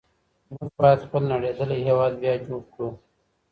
موږ 0.51 0.69
بايد 0.77 0.99
خپل 1.05 1.21
نړېدلی 1.33 1.77
هېواد 1.87 2.13
بيا 2.21 2.33
جوړ 2.45 2.61
کړو. 2.71 2.89